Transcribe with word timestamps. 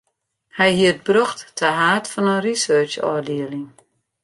Hy 0.57 0.69
hie 0.77 0.89
it 0.93 0.99
brocht 1.07 1.39
ta 1.57 1.67
haad 1.79 2.05
fan 2.13 2.31
in 2.33 2.41
researchôfdieling. 2.47 3.69